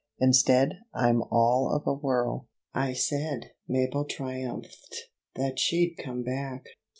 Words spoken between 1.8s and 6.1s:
a whirl." "I said," Mabel triumphed, "that she'd